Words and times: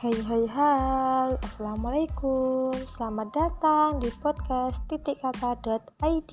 Hai 0.00 0.16
hai 0.16 0.44
hai. 0.48 1.36
Assalamualaikum. 1.44 2.72
Selamat 2.88 3.36
datang 3.36 4.00
di 4.00 4.08
podcast 4.24 4.80
titik 4.88 5.20
kata.id 5.20 6.32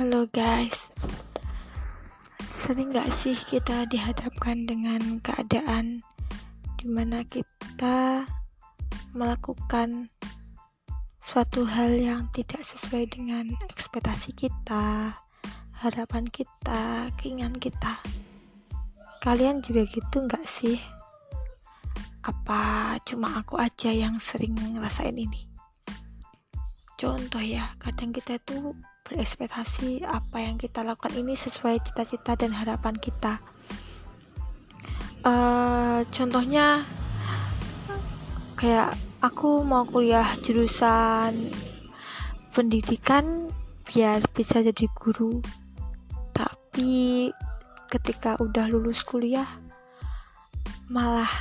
Halo 0.00 0.24
guys. 0.32 0.88
Sering 2.48 2.96
gak 2.96 3.12
sih 3.12 3.36
kita 3.36 3.84
dihadapkan 3.84 4.64
dengan 4.64 5.20
keadaan 5.20 6.00
Di 6.80 6.88
mana 6.88 7.20
kita 7.28 8.24
melakukan 9.12 10.08
suatu 11.30 11.62
hal 11.62 11.94
yang 11.94 12.26
tidak 12.34 12.58
sesuai 12.66 13.06
dengan 13.06 13.46
ekspektasi 13.70 14.34
kita, 14.34 15.14
harapan 15.78 16.26
kita, 16.26 17.06
keinginan 17.22 17.54
kita. 17.54 18.02
Kalian 19.22 19.62
juga 19.62 19.86
gitu 19.86 20.26
nggak 20.26 20.42
sih? 20.42 20.82
Apa 22.26 22.98
cuma 23.06 23.38
aku 23.38 23.62
aja 23.62 23.94
yang 23.94 24.18
sering 24.18 24.58
ngerasain 24.58 25.14
ini? 25.14 25.46
Contoh 26.98 27.38
ya, 27.38 27.78
kadang 27.78 28.10
kita 28.10 28.42
tuh 28.42 28.74
berekspektasi 29.06 30.02
apa 30.02 30.42
yang 30.42 30.58
kita 30.58 30.82
lakukan 30.82 31.14
ini 31.14 31.38
sesuai 31.38 31.78
cita-cita 31.86 32.34
dan 32.34 32.50
harapan 32.58 32.98
kita. 32.98 33.38
Uh, 35.22 36.02
contohnya 36.10 36.82
kayak 38.60 38.92
aku 39.24 39.64
mau 39.64 39.88
kuliah 39.88 40.36
jurusan 40.44 41.48
pendidikan 42.52 43.48
biar 43.88 44.20
bisa 44.36 44.60
jadi 44.60 44.84
guru. 44.92 45.40
Tapi 46.36 47.32
ketika 47.88 48.36
udah 48.36 48.68
lulus 48.68 49.00
kuliah 49.00 49.48
malah 50.92 51.32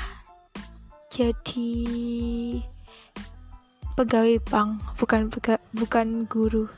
jadi 1.11 1.75
pegawai 3.99 4.39
bank 4.47 4.79
bukan 4.95 5.27
pega, 5.27 5.59
bukan 5.75 6.23
guru. 6.23 6.71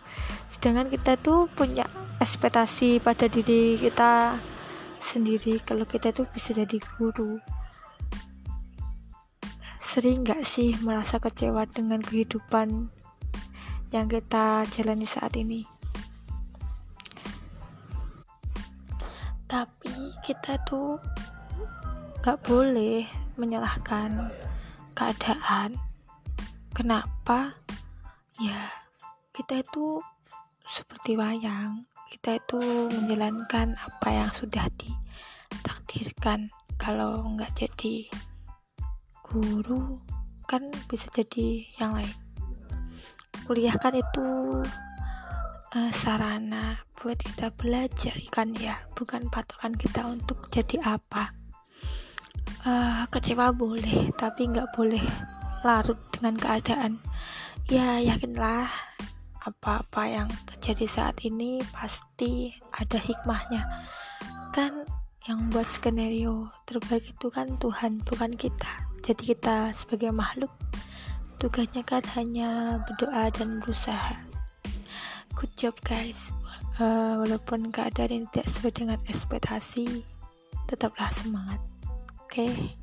Sedangkan 0.49 0.89
kita 0.89 1.21
tuh 1.21 1.45
punya 1.53 1.85
ekspektasi 2.17 2.97
pada 2.97 3.29
diri 3.29 3.77
kita 3.77 4.41
sendiri 4.97 5.61
kalau 5.61 5.85
kita 5.85 6.09
tuh 6.09 6.25
bisa 6.33 6.57
jadi 6.57 6.81
guru 6.97 7.37
Sering 9.91 10.23
gak 10.23 10.47
sih 10.47 10.71
merasa 10.87 11.19
kecewa 11.19 11.67
dengan 11.67 11.99
kehidupan 11.99 12.87
yang 13.91 14.07
kita 14.07 14.63
jalani 14.71 15.03
saat 15.03 15.35
ini? 15.35 15.67
Tapi 19.51 20.15
kita 20.23 20.63
tuh 20.63 20.95
gak 22.23 22.39
boleh 22.39 23.03
menyalahkan 23.35 24.31
keadaan. 24.95 25.75
Kenapa? 26.71 27.59
Ya, 28.39 28.71
kita 29.35 29.59
itu 29.59 29.99
seperti 30.71 31.19
wayang. 31.19 31.83
Kita 32.07 32.39
itu 32.39 32.63
menjalankan 32.95 33.75
apa 33.75 34.07
yang 34.07 34.31
sudah 34.31 34.71
ditakdirkan. 34.71 36.47
Kalau 36.79 37.27
nggak 37.35 37.51
jadi 37.59 38.07
guru 39.31 39.95
kan 40.43 40.67
bisa 40.91 41.07
jadi 41.15 41.63
yang 41.79 41.95
lain. 41.95 42.11
Kuliah 43.47 43.79
kan 43.79 43.95
itu 43.95 44.27
uh, 45.71 45.91
sarana 45.95 46.83
buat 46.99 47.15
kita 47.15 47.55
belajar 47.55 48.19
kan 48.27 48.51
ya 48.51 48.83
bukan 48.91 49.31
patokan 49.31 49.71
kita 49.79 50.03
untuk 50.03 50.51
jadi 50.51 50.83
apa. 50.83 51.31
Uh, 52.67 53.07
kecewa 53.07 53.55
boleh 53.55 54.11
tapi 54.19 54.51
nggak 54.51 54.75
boleh 54.75 55.01
larut 55.63 55.97
dengan 56.11 56.35
keadaan. 56.35 56.99
Ya 57.71 58.03
yakinlah 58.03 58.67
apa-apa 59.47 60.03
yang 60.11 60.29
terjadi 60.51 60.85
saat 60.91 61.17
ini 61.23 61.63
pasti 61.71 62.51
ada 62.75 62.99
hikmahnya. 62.99 63.63
Kan 64.51 64.83
yang 65.23 65.47
buat 65.47 65.65
skenario 65.71 66.51
terbaik 66.67 67.15
itu 67.15 67.31
kan 67.31 67.55
Tuhan 67.55 68.03
bukan 68.03 68.35
kita 68.35 68.90
jadi 69.01 69.33
kita 69.33 69.57
sebagai 69.73 70.13
makhluk 70.13 70.53
tugasnya 71.41 71.81
kan 71.81 72.05
hanya 72.13 72.81
berdoa 72.85 73.33
dan 73.33 73.57
berusaha. 73.57 74.13
Good 75.33 75.53
job 75.57 75.75
guys. 75.81 76.29
Uh, 76.77 77.17
walaupun 77.21 77.73
keadaan 77.73 78.29
tidak 78.29 78.45
sesuai 78.45 78.73
dengan 78.73 78.99
ekspektasi, 79.09 80.05
tetaplah 80.69 81.09
semangat. 81.09 81.57
Oke. 82.21 82.45
Okay? 82.45 82.80